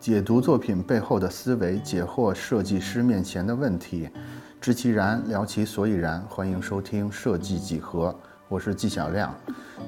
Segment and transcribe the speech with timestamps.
[0.00, 4.08] 解读作品背后的思维，解惑设计师面前的问题，
[4.60, 6.20] 知其然，聊其所以然。
[6.28, 8.14] 欢迎收听设计几何，
[8.48, 9.34] 我是纪晓亮。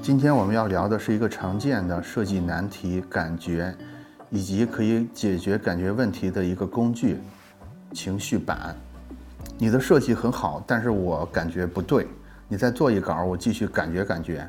[0.03, 3.73] 今天我们要聊的是一个常见的设计难题——感觉，
[4.31, 7.19] 以及可以解决感觉问题的一个工具——
[7.95, 8.75] 情绪板。
[9.59, 12.09] 你的设计很好，但是我感觉不对。
[12.49, 14.47] 你再做一稿，我继续感觉感觉。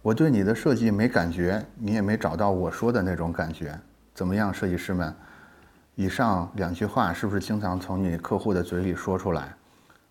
[0.00, 3.78] 我对你的设计没感觉，你也没找到我说的那种感觉。
[4.18, 5.14] 怎么样，设计师们？
[5.94, 9.54] 以上两句话是不是经常从你客户的嘴里说出来？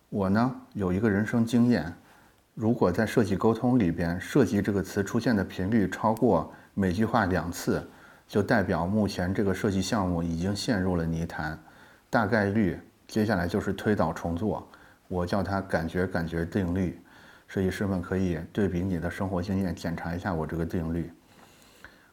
[0.08, 1.92] 我呢有一个人生经验，
[2.54, 7.86] 如果在设计沟通里边，设计这个词出现的频率超过每句话两次，
[8.26, 11.58] 就代表目前这个设计项目已经陷入了泥潭，
[12.08, 14.66] 大概率接下来就是推倒重做。
[15.06, 16.98] 我叫它感觉感觉定律。
[17.46, 21.12] 设计师们可以对比你的生活经验，检查一下我这个定律。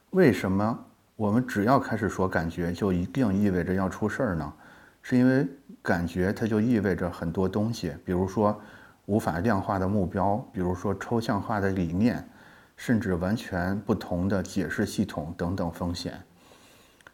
[0.10, 0.78] 为什么？
[1.16, 4.54] 我们只要开始说感觉，就一定意味着要出事儿呢？
[5.02, 5.48] 是因为
[5.82, 8.60] 感觉它就意味着很多东西，比如说
[9.06, 12.28] 无法量化的目标，比如说抽象化的理念，
[12.76, 16.22] 甚至完全不同的解释系统等等风险。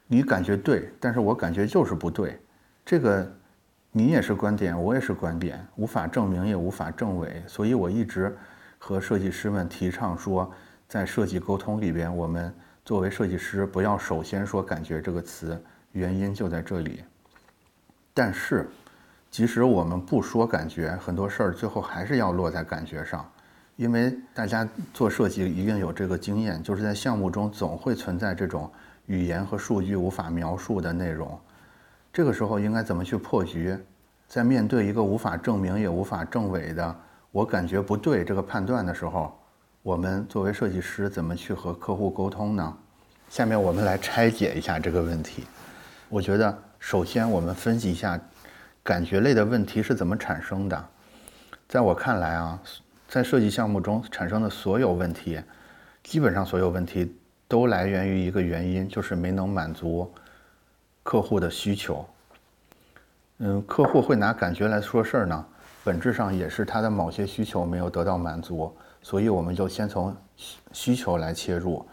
[0.08, 2.40] 你感觉对，但是我感觉就是不对。
[2.84, 3.32] 这个
[3.92, 7.44] 你也是观点，我也是观点，无法证明也无法证伪。
[7.46, 8.36] 所以我一直
[8.80, 10.52] 和设计师们提倡说，
[10.88, 12.52] 在设计沟通里边，我们。
[12.84, 17.04] 作为设计师，不要首先说“感觉”这个词，原因就在这里。
[18.12, 18.68] 但是，
[19.30, 23.30] 即使我们不说感觉，很多事儿最后还是要落在感觉上，
[23.76, 28.70] 因为大家做设计一定有这个经验，就是在项目中总会存在这种
[29.06, 31.40] 语言和数据无法描述的内容。
[32.12, 33.78] 这个时候应该怎么去破局？
[34.28, 36.96] 在面对一个无法证明也无法证伪的
[37.32, 39.38] “我感觉不对”这个判断的时候？
[39.84, 42.78] 我们作为设计师，怎么去和客户沟通呢？
[43.30, 45.46] 下面我们来拆解一下这个问题。
[46.08, 48.20] 我觉得，首先我们分析一下
[48.84, 50.88] 感觉类的问题是怎么产生的。
[51.68, 52.62] 在我看来啊，
[53.08, 55.42] 在设计项目中产生的所有问题，
[56.04, 57.16] 基本上所有问题
[57.48, 60.14] 都来源于一个原因，就是没能满足
[61.02, 62.06] 客户的需求。
[63.40, 65.44] 嗯，客户会拿感觉来说事儿呢，
[65.84, 68.72] 本质上也是他的某些需求没有得到满足。
[69.02, 70.16] 所以我们就先从
[70.72, 71.86] 需求来切入。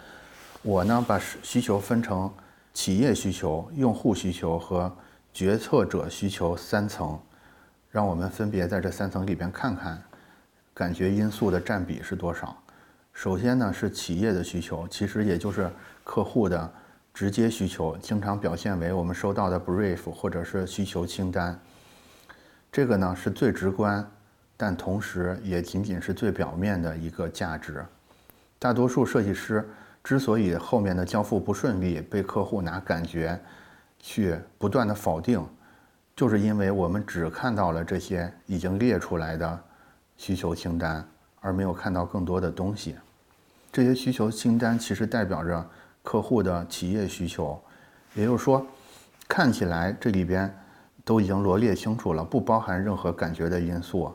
[0.63, 2.31] 我呢，把需求分成
[2.75, 4.93] 企业需求、用户需求和
[5.33, 7.19] 决策者需求三层，
[7.91, 10.03] 让我们分别在这三层里边看看
[10.75, 12.57] 感觉因素的占比是多少。
[13.13, 15.71] 首先呢，是企业的需求，其实也就是
[16.05, 16.73] 客户的
[17.15, 21.59] 直接需求，经常表现为我们收到的 brief 或者是需求清单。
[22.71, 24.09] 这个呢，是最直观。
[24.59, 27.83] 但同时也仅仅是最表面的一个价值。
[28.59, 29.67] 大多数设计师
[30.03, 33.39] 之所以后面的交付不顺利，被客户拿感觉
[34.01, 35.47] 去不断的否定，
[36.17, 39.61] 就是因为我们只看到了这些已经列出来的
[40.17, 41.07] 需求清单，
[41.41, 42.97] 而没有看到更多的东西。
[43.71, 45.65] 这些需求清单其实代表着
[46.03, 47.63] 客户的企业需求，
[48.15, 48.67] 也就是说，
[49.29, 50.53] 看起来这里边
[51.05, 54.13] 都已经罗列清楚了，不包含任何感觉的因素。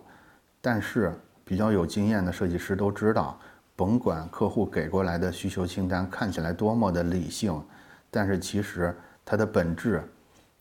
[0.66, 1.14] 但是
[1.44, 3.38] 比较有经验的设计师都知道，
[3.76, 7.62] 甭管客户给过来的需求清单看起来多么的理性，
[8.10, 10.02] 但是其实它的本质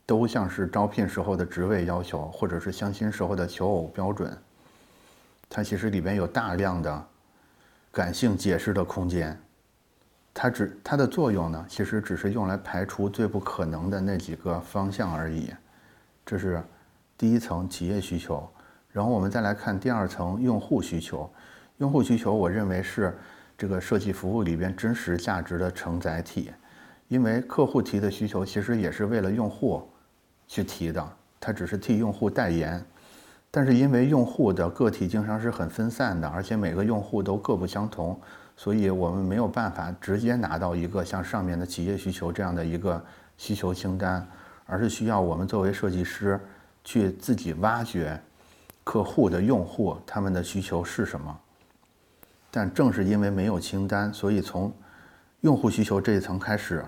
[0.05, 4.37] 都像是招聘时候的职位要求，或者是相亲时候的求偶标准。
[5.49, 7.07] 它其实里边有大量的
[7.93, 9.41] 感性解释的空间。
[10.35, 15.53] 它只它的作用呢，其实只是用来排除最不可能的那几个方向而已。
[16.27, 16.61] 这是
[17.17, 18.53] 第一层企业需求。
[18.93, 21.29] 然后我们再来看第二层用户需求，
[21.79, 23.17] 用户需求我认为是
[23.57, 26.53] 这个设计服务里边真实价值的承载体，
[27.09, 29.83] 因为客户提的需求其实也是为了用户
[30.47, 32.85] 去提的，他只是替用户代言，
[33.51, 38.21] 但是因为用户的个体经常是很分散的，而且每个用户都各不相同，
[38.57, 43.03] 所以我们没有办法直接拿到一个像上面的企业需求这样的一个
[43.39, 44.27] 需求清单，
[44.67, 46.39] 而是需要我们作为设计师
[46.85, 48.21] 去自己挖掘。
[48.85, 51.39] 客户的用户他们的需求是什么？
[52.51, 54.73] 但正是因为没有清单，所以从
[55.41, 56.85] 用户需求这一层开始，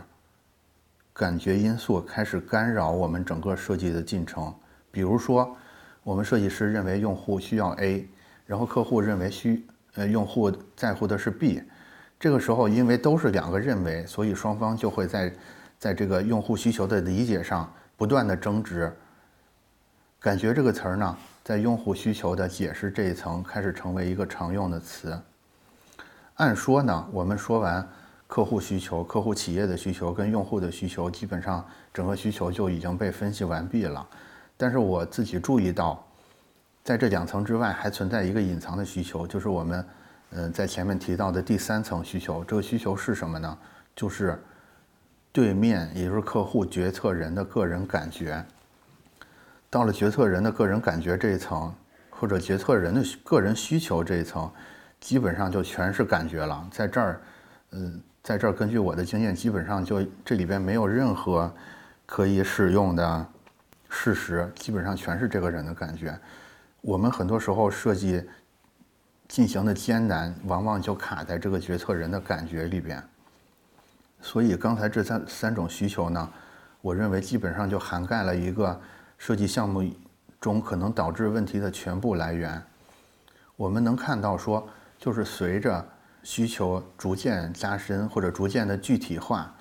[1.13, 4.55] 感觉因素开始干扰我们整个设计的进程。
[4.91, 5.57] 比如说，
[6.03, 8.09] 我们设计师认为用户需要 A，
[8.45, 11.63] 然后客户认为需呃用户在乎的是 B，
[12.21, 15.33] 这个时候因为都是两个认为，所以双方就会在
[15.79, 18.93] 在这个用户需求的理解上不断的争执。
[20.21, 21.17] 感觉这个词儿呢？
[21.45, 25.21] 在用户需求的解释这一层开始成为一个常用的词。
[26.37, 27.87] 按说呢，我们说完
[28.27, 34.05] 客户需求、客户企业的需求跟用户的需求，基本上整个需求就已经被分析完毕了。
[34.57, 36.03] 但是我自己注意到，
[36.83, 39.87] 在这两层之外，还存在一个隐藏的需求，就是我们，
[40.31, 42.43] 嗯，在前面提到的第三层需求。
[42.45, 43.59] 这个需求是什么呢？
[43.95, 44.43] 就是
[45.31, 48.43] 对面，也就是客户决策人的个人感觉。
[49.75, 51.75] 到了决策人的个人感觉这一层，
[52.09, 54.49] 或者决策人的个人需求这一层，
[55.01, 56.65] 基本上就全是感觉了。
[56.71, 57.21] 在这儿，
[57.73, 61.53] 嗯，在这儿，根据我的经验，基本上就这里边没有任何
[62.07, 63.27] 可以使用的
[63.89, 66.17] 事实，基本上全是这个人的感觉。
[66.81, 68.23] 我们很多时候设计
[69.27, 73.03] 进行的艰难，往往就卡在这个决策人的感觉里边。
[74.23, 76.31] 所以刚才这三三种需求呢，
[76.81, 78.81] 我认为基本上就涵盖了一个。
[79.19, 79.83] 设计项目
[80.41, 82.63] 中可能导致问题的全部来源，
[83.57, 84.69] 我们能看到说，
[84.99, 85.83] 就是随着
[86.23, 89.55] 需求逐渐加深或者逐渐的具体化，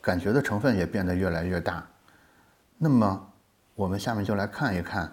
[0.00, 1.84] 感觉的成分也变得越来越大。
[2.78, 3.28] 那么，
[3.74, 5.12] 我们下面就来看一看，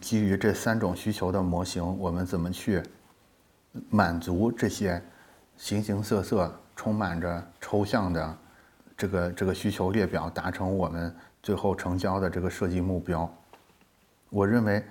[0.00, 2.82] 基于这三种需求的模型，我们怎么去
[3.88, 5.02] 满足这些
[5.56, 8.36] 形形色色、充满着抽象的
[8.96, 11.14] 这个这个需求列表，达成我们。
[11.42, 13.32] 最后成交的这个设计目标，
[14.28, 14.84] 我认为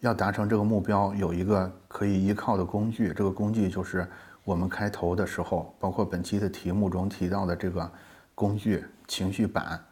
[0.00, 3.12] 要达成这个目标，有一个可以依靠的工具。
[3.12, 4.06] 这个工具就是
[4.44, 7.90] 我们开头的时候，包括本期的题目中提到的这个
[8.34, 9.82] 工具——情绪板。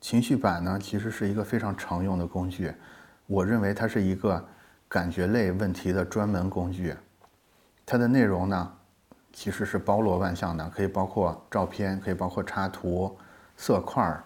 [0.00, 2.72] 情绪板呢，其实是一个非常常用的工具。
[3.26, 4.44] 我认为它是一个
[4.86, 6.94] 感觉类问题的专门工具。
[7.84, 8.72] 它的内容呢，
[9.32, 13.16] 其实是包罗万象的，可以包括照片，可以包括插图、
[13.56, 14.16] 色块。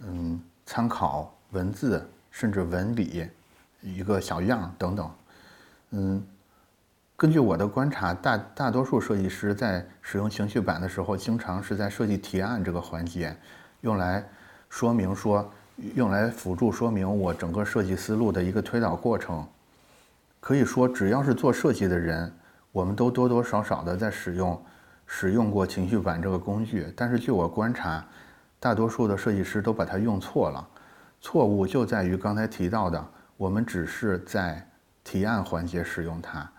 [0.00, 3.28] 嗯，参考文字，甚至纹理，
[3.82, 5.10] 一个小样等等。
[5.90, 6.22] 嗯，
[7.16, 13.36] 根据我的观察，大大多数设计师在使用情绪板的时候，经常是在设计提案这个环节，
[13.80, 14.24] 用来
[14.68, 15.50] 说明说，
[15.94, 19.46] 用来辅助说明我整个设计思路的一个推导过程。
[20.40, 22.32] 可以说，只要是做设计的人，
[22.70, 24.62] 我们都多多少少的在使用
[25.06, 26.92] 使用过情绪板这个工具。
[26.96, 28.06] 但是据我观察，
[28.60, 30.68] 大多数的设计师都把它用错了，
[31.20, 33.06] 错误就在于刚才提到的，
[33.36, 34.68] 我们只是在
[35.04, 36.50] 提案环节使用它，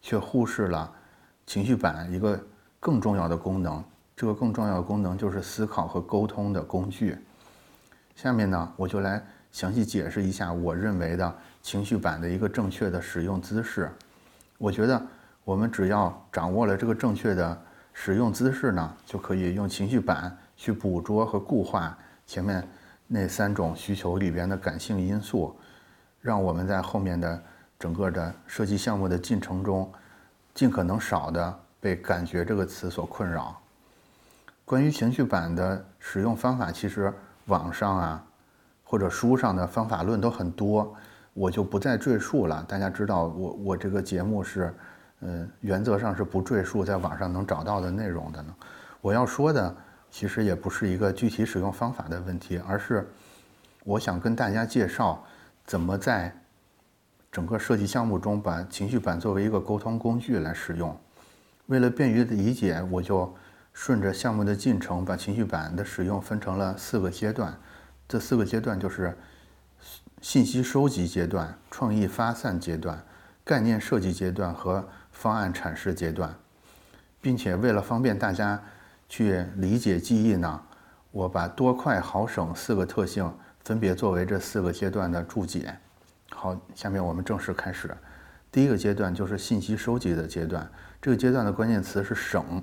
[0.00, 0.92] 却忽视了
[1.46, 2.38] 情绪板一个
[2.78, 3.82] 更重要的功能。
[4.14, 7.18] 这个更重要的功能就是思考和沟通的工具。
[8.14, 9.22] 下面呢，我就来
[9.52, 13.90] 详细解释一下我认为的情绪板的一个正确的使用姿势。
[14.56, 15.00] 我觉得
[15.44, 17.62] 我们只要掌握了这个正确的
[17.92, 20.36] 使用姿势呢，就可以用情绪板。
[20.56, 22.66] 去捕捉和固化前面
[23.06, 25.54] 那三种需求里边的感性因素，
[26.20, 27.40] 让我们在后面的
[27.78, 29.88] 整个的设计项目的进程中，
[30.54, 33.56] 尽可能少的被“感觉”这个词所困扰。
[34.64, 37.12] 关于情绪板的使用方法，其实
[37.44, 38.26] 网上啊
[38.82, 40.92] 或者书上的方法论都很多，
[41.32, 42.64] 我就不再赘述了。
[42.66, 44.74] 大家知道，我我这个节目是，
[45.20, 48.52] 嗯，原则上是不赘述在网上能找到的内容的呢。
[49.00, 49.76] 我要说的。
[50.10, 53.06] 其实也不是一个具体使用方法的问题，而是
[53.84, 55.22] 我想跟大家介绍
[55.66, 56.34] 怎么在
[57.30, 60.98] 整个设计项目中把情绪板作为一个沟通工具来使用。
[61.66, 63.34] 为了便于理解，我就
[63.74, 67.54] 顺着项目的进程，把情绪板的使用分成了四个阶段。
[68.08, 69.14] 这四个阶段就是
[70.22, 73.04] 信息收集阶段、创意发散阶段、
[73.44, 76.34] 概念设计阶段和方案阐释阶段，
[77.20, 78.62] 并且为了方便大家。
[79.08, 80.62] 去理解记忆呢？
[81.10, 83.32] 我把多快好省四个特性
[83.64, 85.74] 分别作为这四个阶段的注解。
[86.30, 87.96] 好，下面我们正式开始。
[88.52, 90.68] 第一个阶段就是信息收集的阶段，
[91.00, 92.62] 这个阶段的关键词是省。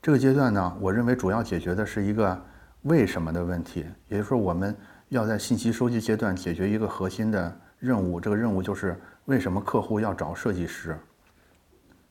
[0.00, 2.40] 这个阶段呢，我认为主要解决的是一个
[2.82, 4.74] 为什么的问题，也就是说，我们
[5.08, 10.98] 要在信息收集阶段解决一个核心的任务，这个任务就是为什么客户要找设计师。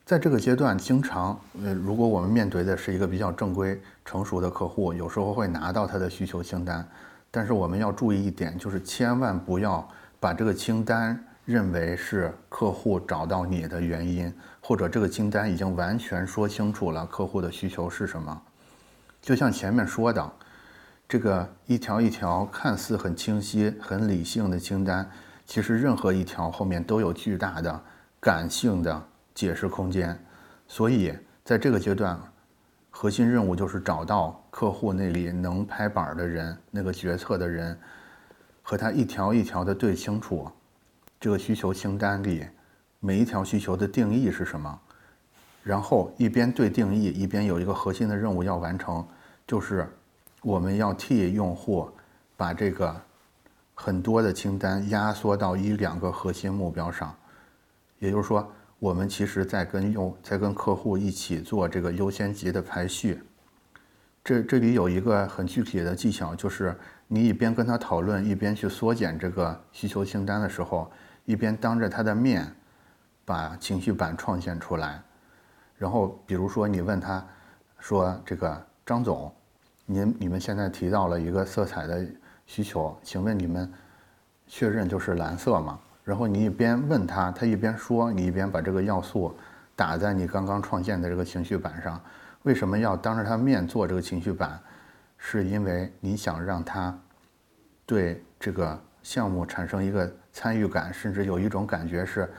[0.08, 6.88] 在这个阶段，经常，呃，如果我们面对的是一个比较正规、成熟的客户，有时候会拿到他的需求清单，
[7.30, 9.86] 但是我们要注意一点，就是千万不要
[10.18, 18.42] 把这个清单认为是客户找到你的原因，或者这个清单已经完全说清楚了客户的需求是什么。
[19.22, 20.32] 就像前面说的，
[21.06, 25.12] 这个一条一条看似很清晰、很理性的清单，
[25.46, 27.82] 其实任何一条后面都有巨大的
[28.22, 29.04] 感性的。
[29.38, 30.20] 解释空间，
[30.68, 31.14] 所以
[31.44, 32.20] 在这个阶段，
[32.90, 37.78] 核心任务就是找到客户那里能拍板的人，那个决策的人，
[38.64, 40.50] 和他一条一条的对清楚，
[41.20, 42.48] 这个需求清单里
[43.00, 44.80] 每一条需求的定义是什么，
[45.62, 49.08] 然后一边对定义，一边有一个核心的任务要完成，
[49.46, 49.88] 就是
[50.42, 51.88] 我们要替用户
[52.36, 53.00] 把这个
[53.76, 57.16] 很多的清单压缩到一两个核心目标上。
[58.00, 63.22] 也就是说，我们其实在跟用在跟客户一起做这个优先级的排序。
[64.24, 70.92] 这这里有一个很具体的技巧，就是你一边跟他讨论，一边去缩减这个需求清单的时候，
[71.26, 72.46] 一边当着他的面
[73.26, 75.02] 把情绪板创建出来。
[75.78, 77.26] 然后，比如说你问他，
[77.80, 79.34] 说这个张总，
[79.86, 82.06] 您你们现在提到了一个色彩的
[82.46, 83.72] 需求，请问你们
[84.46, 85.80] 确认就是蓝色吗？
[86.08, 89.36] 然后你一边问他，他一边说，你一边把这个要素
[89.76, 92.02] 打在你刚刚创建的这个情绪板上。
[92.44, 94.58] 为什么要当着他面做这个情绪板？
[95.18, 96.98] 是因为你想让他
[97.86, 102.32] 对这个项目产生一个参与感，甚至有一种感觉是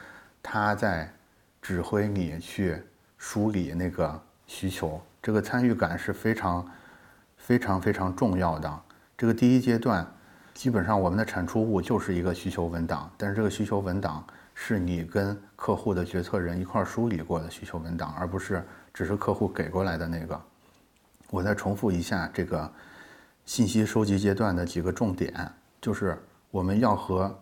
[0.43, 1.13] 他在
[1.61, 2.83] 指挥你去。
[3.21, 6.65] 梳理那个需求，这个参与感是非常、
[7.37, 8.81] 非常、非常重要的。
[9.17, 10.07] 这个第一阶段，
[10.59, 14.25] 基本上我们的产出物就是一个需求文档，但是这个需求文档
[14.55, 20.41] 是你跟客户的决策人一块梳理过的需求文档，而不是只是客户给过来的那个。
[21.31, 22.69] 我再重复一下这个
[23.47, 25.33] 信息收集阶段的几个重点，
[25.81, 26.19] 就是
[26.51, 27.33] 我们要和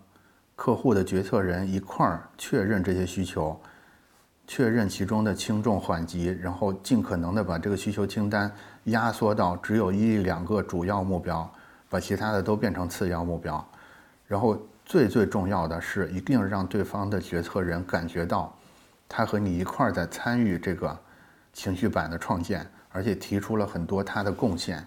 [0.55, 3.59] 客户的决策人一块儿确认这些需求。
[4.47, 8.53] 确认其中的轻重缓急，然后尽可能的把这个需求清单
[8.85, 11.51] 压缩到只有一两个主要目标，
[11.89, 13.65] 把其他的都变成次要目标。
[14.27, 18.57] 然后最最重要的是，一定让对方的决策人感觉到，
[19.09, 20.99] 他和你一块儿在参与这个
[21.53, 24.87] 情绪版的创建，而且提出了很多他的贡献。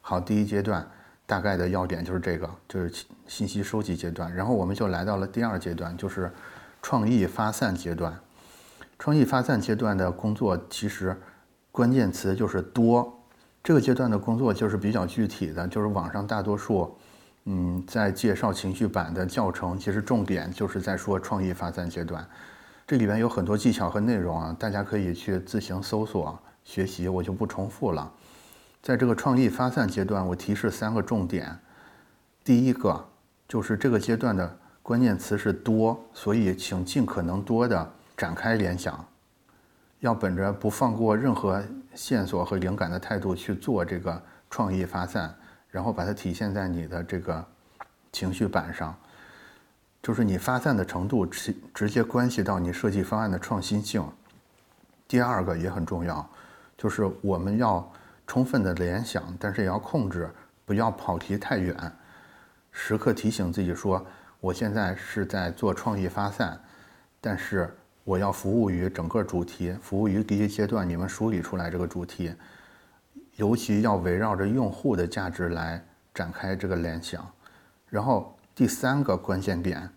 [0.00, 0.86] 好，第一阶段
[1.26, 4.34] 大概的要点就是这个，就是信息收集阶段。
[4.34, 6.30] 然后我们就来到了第二阶段，就是
[6.80, 8.18] 创意发散阶段。
[8.98, 11.14] 创意发散阶段的工作，其实
[11.70, 13.21] 关键词就是多。
[13.62, 16.96] 这个阶段的工作就是比较具体的，就是网上大多数，
[17.44, 22.26] 嗯，在介绍情绪版的教程，其实重点就是在说创意发散阶段。
[22.86, 28.12] 这里边有很多技巧和内容啊，大家可以去自行搜索学习，我就不重复了。
[28.82, 31.56] 在这个创意发散阶段，我提示三个重点。
[32.44, 33.08] 第一个
[33.48, 37.92] 就是这个阶段的关键词是多，所以请尽可能多的。
[38.14, 39.04] 展开联想，
[40.02, 41.62] 要本着不放过任何
[41.94, 45.32] 线索和灵感的态度去做这个创意发散，
[45.68, 47.44] 然后把它体现在你的这个
[48.10, 48.92] 情绪板上，
[50.02, 54.04] 就是你发散的程度直直接关系到你设计方案的创新性。
[55.06, 56.28] 第二个也很重要，
[56.76, 57.88] 就是我们要
[58.26, 60.28] 充分的联想，但是也要控制，
[60.64, 61.76] 不要跑题太远，
[62.72, 64.04] 时刻提醒自己说，
[64.40, 66.60] 我现在是在做创意发散，
[67.20, 67.72] 但是。
[68.04, 72.34] 我要服务于整个主题，服务于第一阶段你们梳理出来这个主题，
[73.36, 77.24] 尤其要围绕着用户的价值来展开这个联想。
[77.88, 79.88] 然后第三个关键点，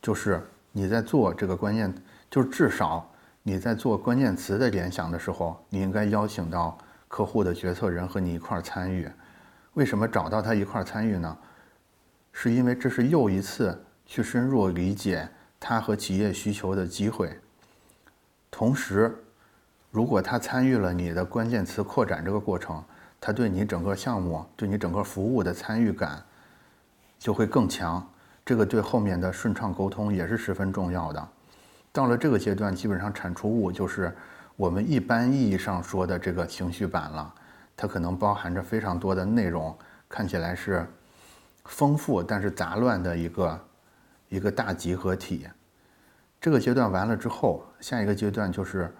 [0.00, 1.92] 就是你在做这个关键，
[2.30, 3.10] 就是至少
[3.42, 9.08] 你在做关键词的联想的时候，你应该邀请到客户的决策人和你一块儿参与。
[9.74, 11.36] 为什么找到他一块儿参与呢？
[12.32, 15.28] 是因为这是又一次去深入理解。
[15.60, 17.36] 他和企业需求的机会，
[18.50, 19.14] 同时，
[19.90, 22.82] 如果他参与了你的关键词扩展这个过程，
[23.20, 26.22] 他对你整个项目、对你整个服务的参与感
[27.18, 28.08] 就会更强。
[28.44, 31.28] 这个对后面的顺畅沟通也是十分重要的。
[31.92, 34.16] 到了这个阶段，基本上产出物就是
[34.56, 37.34] 我们一般意义上说的这个情绪版了。
[37.76, 39.76] 它可能包含着非常多的内容，
[40.08, 40.86] 看起来是
[41.64, 43.60] 丰富但是杂乱的一个。
[44.28, 45.46] 一个大集合体，
[46.40, 48.92] 这个阶段完了之后，下一个阶段就是，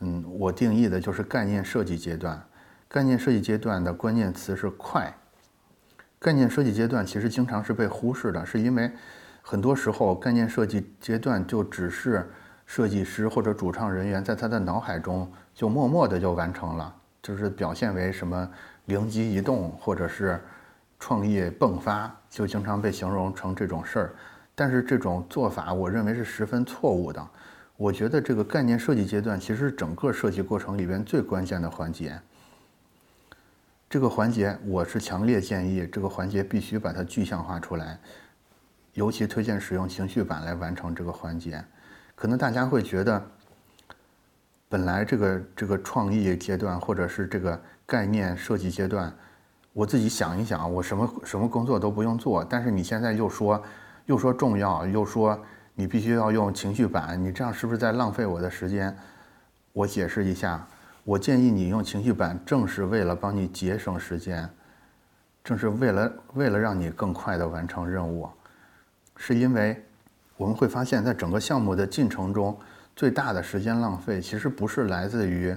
[0.00, 2.42] 嗯，我定义的就是概念设计阶段。
[2.88, 5.12] 概念设计阶段的关键词是快。
[6.18, 8.90] 概念设计阶段其实经常是被忽视的，是因为
[9.42, 12.28] 很多时候概念设计阶段就只是
[12.66, 18.50] 设计师或者主创人员在他的脑海中就默默的就完成了，就是表现为什么
[18.86, 20.42] 灵机一动或者是
[20.98, 24.14] 创意迸发，就经常被形容成这种事儿。
[24.58, 27.24] 但是这种做法，我认为是十分错误的。
[27.76, 32.20] 我觉得这个概念设计阶段，其实是整个设计过程里边最关键的环节。
[33.88, 38.00] 这个环节，我是强烈建议这个环节必须把它具象化出来，
[38.94, 41.64] 尤其推荐使用情绪板来完成这个环节。
[42.16, 43.24] 可能大家会觉得，
[44.68, 49.14] 本来这个这个创意阶段或者是这个概念设计阶段，
[49.72, 52.42] 我自己想一想，我什么什么工作都不用做。
[52.42, 53.62] 但是你现在又说。
[54.08, 55.38] 又说重要，又说
[55.74, 58.96] 你必须要用情绪板，你这样是不是在浪费我的时间？
[59.74, 60.66] 我解释一下，
[61.04, 64.48] 我建议你用情绪板，正是为了帮你节省时间，
[65.44, 68.26] 正是为了为了让你更快的完成任务，
[69.14, 69.84] 是因为
[70.38, 72.58] 我们会发现，在整个项目的进程中，
[72.96, 75.54] 最大的时间浪费其实不是来自于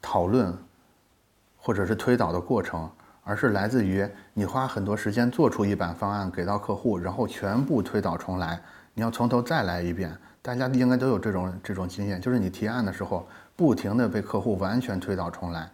[0.00, 0.56] 讨论
[1.58, 2.90] 或者是推导的过程。
[3.24, 8.60] 而是来自于你花很多时间做出一版方案给到客户，然后全部推倒重来，
[8.94, 10.12] 你要从头再来一遍。
[10.42, 15.70] 大家应该都有这种这种经验，就是你提案的时候，不停的被客户完全推倒重来。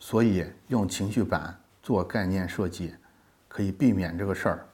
[0.00, 2.94] 所以用情绪板做概念设计，
[3.46, 4.66] 可以避免这个事儿。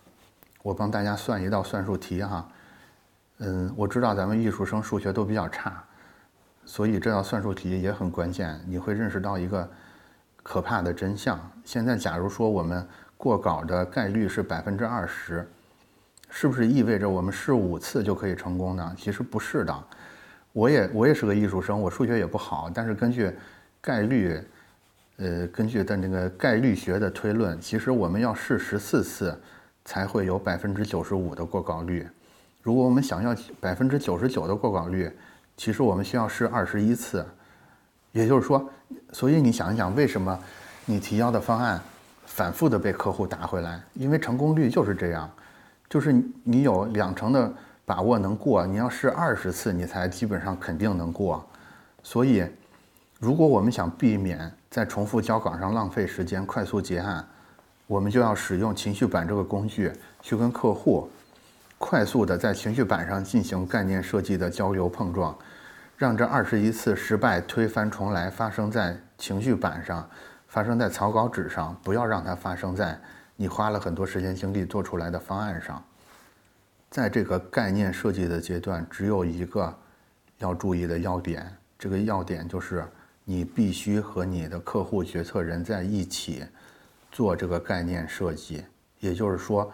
[0.63, 2.49] 我帮大家算一道算术题哈，
[3.41, 5.85] 嗯，我知道咱们艺术生数学都比较差，
[6.65, 9.69] 所以这道算术题也很关键，你会认识到一个。
[10.45, 11.41] 可怕的真相。
[11.65, 12.87] 现在，假如说我们
[13.17, 15.49] 过稿的概率是百分之二十，
[16.29, 18.95] 是不是意味着我们试五次就可以成功呢？
[18.97, 19.75] 其实不是的。
[20.53, 23.33] 我也我也是个艺术生，我数学也不好，但是根据
[23.81, 24.39] 概率，
[25.17, 29.37] 呃，根据的那个概率学的推论，其实我们要试十四次
[29.85, 32.07] 才会有百分之九十五的过稿率。
[32.63, 35.11] 如果我们想要百分之九十九的过稿率，
[35.57, 37.25] 其实我们需要试二十一次。
[38.14, 38.64] 也就是说，
[39.12, 40.38] 所以你想一想，为什么
[40.87, 41.80] 你提交的方案
[42.25, 43.83] 反复的被客户打回来？
[43.94, 45.28] 因为成功率就是这样，
[45.90, 47.52] 就是你有两成的
[47.85, 51.44] 把握能过，你要试二十次，你才基本上肯定能过。
[52.04, 52.47] 所以，
[53.18, 57.26] 如果我们想避免在重复交稿上浪费时间、快速结案，
[57.88, 59.90] 我们就要使用情绪板这个工具，
[60.23, 61.11] 去跟客户
[61.78, 65.37] 快速的在情绪板上进行概念设计的交流碰撞。
[65.97, 70.09] 让这二十一次失败推翻重来发生在情绪板上，
[70.49, 72.99] 发生在草稿纸上，不要让它发生在
[73.37, 75.83] 你花了很多时间精力做出来的方案上。
[76.91, 79.73] 在这个概念设计的阶段，只有一个
[80.39, 82.85] 要注意的要点，这个要点就是
[83.25, 86.45] 你必须和你的客户决策人在一起
[87.13, 88.65] 做这个概念设计，
[88.99, 89.73] 也就是说。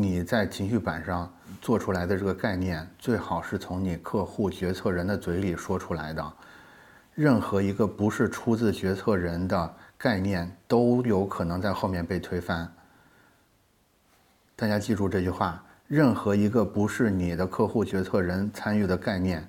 [0.00, 1.28] 你在情绪板上
[1.60, 6.32] 做出来的这个概念，最好是从你客户决策人的嘴里说出来的。
[7.16, 12.72] 任何一个不是出自决策人的概念，都有可能在后面被推翻。
[14.54, 19.44] 大家记住这句话：任何一个不是你的客户决策人参与的概念，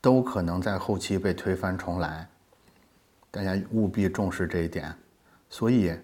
[0.00, 2.26] 都可能在后期被推翻重来。
[3.30, 4.92] 大家务必重视这一点。
[5.48, 5.94] 所以，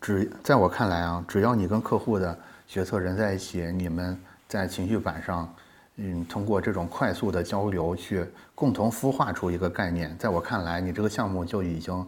[0.00, 2.36] 只在我看来啊，只要你跟客户的。
[2.68, 5.52] 决策人在一起，你们在情绪板上，
[5.96, 10.14] 嗯，通过这种快速的交流去共同孵化出一个概念。
[10.18, 12.06] 在我看来，你这个项目就已经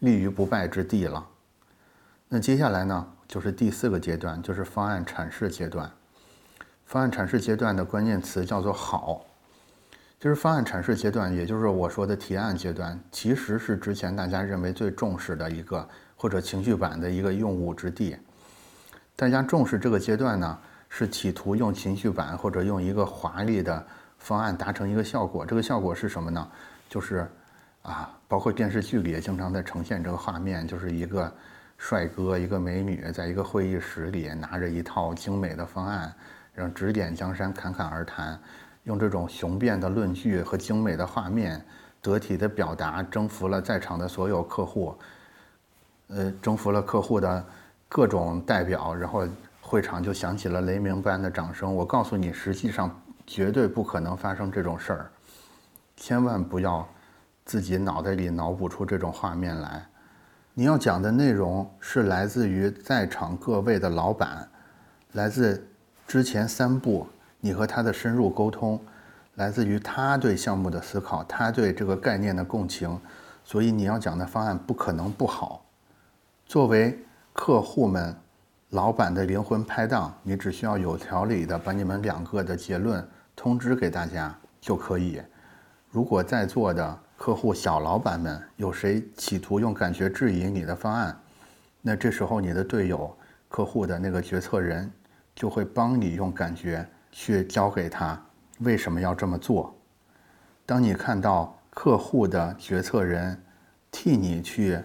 [0.00, 1.26] 立于不败之地了。
[2.28, 5.90] 那接下来呢，就是第四个阶段，就是方案阐释阶段。
[6.84, 9.24] 方案阐释阶段的关键词叫做“好”，
[10.20, 18.14] 就是方案阐释阶段，也就是我说的提案阶段，其实是之前大家认为最重视的一个或者情绪板的一个用武之地。
[19.18, 23.84] 大家重视这个阶段呢，是企图用情绪板或者用一个华丽的
[24.16, 25.44] 方案达成一个效果。
[25.44, 26.48] 这个效果是什么呢？
[26.88, 27.26] 就是，
[27.82, 31.32] 啊，包括电视剧里也经常在呈现这个画面，就是一个
[31.78, 36.14] 帅哥、一个美女在一个会议室里拿着一套精美的方案，
[36.54, 38.38] 然后指点江山、侃侃而谈，
[38.84, 41.60] 用这种雄辩的论据和精美的画面，
[42.00, 44.96] 得体的表达，征服了在场的所有客户，
[46.06, 47.44] 呃，征服了客户的。
[47.88, 49.26] 各种代表，然后
[49.60, 51.74] 会场就响起了雷鸣般的掌声。
[51.74, 52.94] 我告诉你，实际上
[53.26, 55.10] 绝对不可能发生这种事儿，
[55.96, 56.86] 千万不要
[57.44, 59.86] 自己脑袋里脑补出这种画面来。
[60.52, 64.48] 你要讲的内容是来自于在场各位的老板，
[65.12, 65.66] 来自
[66.06, 67.06] 之前三步
[67.40, 68.78] 你和他的深入沟通，
[69.36, 73.00] 来自于他对项目的思考，他对这个概念的共情，
[73.44, 75.64] 所以你要讲的方案不可能不好。
[76.44, 76.98] 作为
[77.40, 78.12] 客户们、
[78.70, 85.22] 老板的灵魂拍档，你只需要有条理的把你们两个的结论通知给大家就可以。
[85.88, 91.16] 如果在座的客户小老板们有谁企图用感觉质疑你的方案，
[91.80, 93.16] 那这时候你的队友、
[93.48, 94.90] 客户的那个决策人
[95.32, 98.20] 就会帮你用感觉去教给他
[98.58, 99.72] 为什么要这么做。
[100.66, 103.40] 当你看到客户的决策人
[103.92, 104.76] 替你去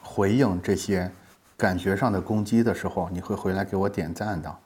[0.00, 1.08] 回应这些。
[1.58, 4.56] 感觉上的攻击的时候，你会回来给我点赞的。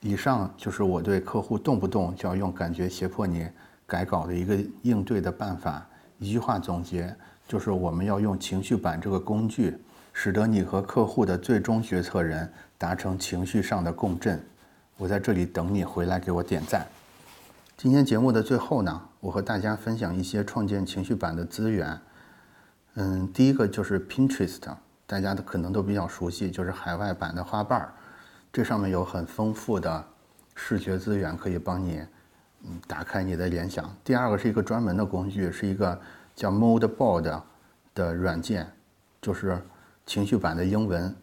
[0.00, 3.46] 以上就是我对客户动不动就要用感觉胁迫你
[3.86, 5.86] 改稿的一个应对的办法。
[6.18, 7.14] 一句话总结，
[7.46, 9.76] 就是我们要用情绪板这个工具，
[10.14, 14.42] 使得你和客户的最终决策人达成情绪上的共振。
[14.96, 16.86] 我在这里等你回来给我点赞。
[17.76, 22.00] 今天节目的最后呢，我和大家分享一些创建情绪板的资源。
[22.94, 24.60] 嗯，第一个就是 Pinterest，
[25.14, 27.92] 大家都可能都比较熟悉，就是海外版的花瓣儿。
[28.52, 30.04] 这上面有很丰富的
[30.56, 32.02] 视觉资源，可以帮你
[32.64, 33.88] 嗯打开你的联想。
[34.02, 35.96] 第二个是一个专门的工具，是一个
[36.34, 37.40] 叫 Modeboard
[37.94, 38.66] 的软件，
[39.22, 39.56] 就是
[40.04, 41.14] 情绪版的英文。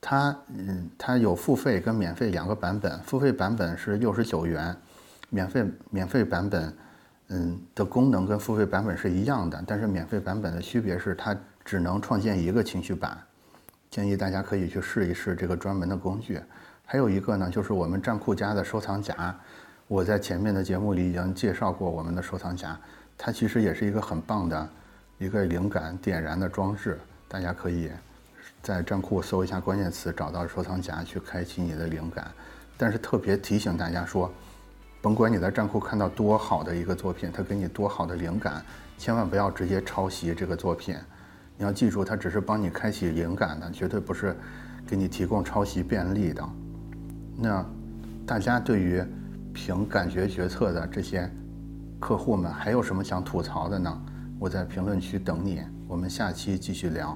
[0.00, 4.76] 它嗯，它有付费跟免费两个版本，付费版本是六十九元，
[5.30, 6.72] 免费免费版本。
[7.32, 11.36] 嗯，的功能跟付费版本是一样的，但是免费版本的区别是它
[11.70, 13.16] 只能创建一个情绪板，
[13.92, 16.40] 建议大家可以去试一试这个专门的工具。
[16.84, 19.32] 还有一个呢，就是我们站酷家的收藏夹，
[19.86, 22.76] 我在前面的节目里已经介绍过我们的收藏夹，
[23.16, 24.68] 它其实也是一个很棒的
[25.18, 27.88] 一个灵感点燃的装置，大家可以
[28.60, 32.32] 在站酷搜一下关键词，找到收藏夹去开启你的灵感。
[32.76, 34.28] 但是特别提醒大家说。
[35.02, 38.62] 甭管你在站库看到多好的一个作品，它给你多好的灵感，
[38.98, 40.94] 千万不要直接抄袭这个作品。
[41.60, 44.34] 你要记住，它只是帮你开启灵感的，绝对不是
[44.86, 46.42] 给你提供抄袭便利的。
[47.36, 47.62] 那
[48.24, 49.04] 大家对于
[49.52, 51.30] 凭感觉决策的这些
[52.00, 54.02] 客户们，还有什么想吐槽的呢？
[54.38, 57.14] 我在评论区等你，我们下期继续聊。